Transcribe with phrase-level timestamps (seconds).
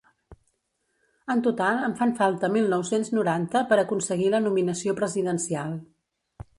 [1.33, 5.83] En total en fan falta mil nou-cents noranta per aconseguir la nominació presidencial.